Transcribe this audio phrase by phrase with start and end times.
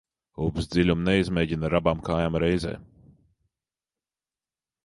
[0.45, 2.75] Upes dziļumu neizmēģina ar abām kājām reizē.